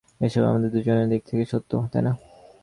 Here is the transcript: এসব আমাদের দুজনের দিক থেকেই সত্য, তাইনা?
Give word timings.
এসব 0.21 0.43
আমাদের 0.43 0.69
দুজনের 0.71 1.07
দিক 1.09 1.21
থেকেই 1.25 1.45
সত্য, 1.45 1.71
তাইনা? 1.93 2.11